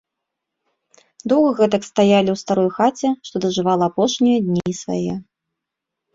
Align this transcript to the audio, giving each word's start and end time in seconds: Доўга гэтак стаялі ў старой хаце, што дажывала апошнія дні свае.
Доўга 1.33 1.51
гэтак 1.59 1.85
стаялі 1.89 2.29
ў 2.33 2.37
старой 2.43 2.71
хаце, 2.79 3.09
што 3.29 3.35
дажывала 3.45 3.83
апошнія 3.93 4.37
дні 4.49 4.67
свае. 4.81 5.13